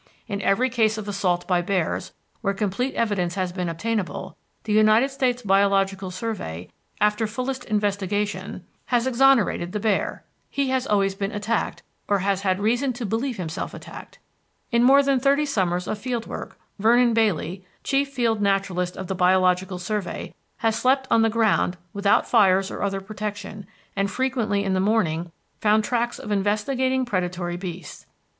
In 0.25 0.41
every 0.41 0.71
case 0.71 0.97
of 0.97 1.07
assault 1.07 1.47
by 1.47 1.61
bears 1.61 2.11
where 2.41 2.55
complete 2.55 2.95
evidence 2.95 3.35
has 3.35 3.51
been 3.51 3.69
obtainable, 3.69 4.35
the 4.63 4.73
United 4.73 5.09
States 5.11 5.43
Biological 5.43 6.09
Survey, 6.09 6.71
after 6.99 7.27
fullest 7.27 7.65
investigation, 7.65 8.65
has 8.85 9.05
exonerated 9.05 9.73
the 9.73 9.79
bear; 9.79 10.25
he 10.49 10.69
has 10.71 10.87
always 10.87 11.13
been 11.13 11.31
attacked 11.31 11.83
or 12.07 12.17
has 12.17 12.41
had 12.41 12.59
reason 12.59 12.93
to 12.93 13.05
believe 13.05 13.37
himself 13.37 13.75
attacked. 13.75 14.17
In 14.71 14.81
more 14.83 15.03
than 15.03 15.19
thirty 15.19 15.45
summers 15.45 15.85
of 15.85 15.99
field 15.99 16.25
work 16.25 16.57
Vernon 16.79 17.13
Bailey, 17.13 17.63
Chief 17.83 18.09
Field 18.09 18.41
Naturalist 18.41 18.97
of 18.97 19.05
the 19.05 19.13
Biological 19.13 19.77
Survey, 19.77 20.33
has 20.57 20.75
slept 20.77 21.07
on 21.11 21.21
the 21.21 21.29
ground 21.29 21.77
without 21.93 22.27
fires 22.27 22.71
or 22.71 22.81
other 22.81 23.01
protection, 23.01 23.67
and 23.95 24.09
frequently 24.09 24.63
in 24.63 24.73
the 24.73 24.79
morning 24.79 25.31
found 25.59 25.83
tracks 25.83 26.17
of 26.17 26.31
investigating 26.31 27.05
predatory 27.05 27.55
beasts. 27.55 28.07